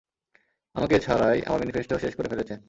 আমাকে 0.75 0.95
ছাড়াই 0.99 1.37
আমার 1.45 1.59
ম্যানিফেস্টো 1.59 1.95
শেষ 1.99 2.13
করে 2.15 2.27
ফেলেছেন। 2.29 2.59